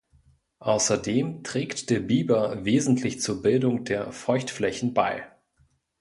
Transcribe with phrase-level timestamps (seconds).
[0.61, 5.27] Außerdem trägt der Biber wesentlich zur Bildung der Feuchtflächen bei.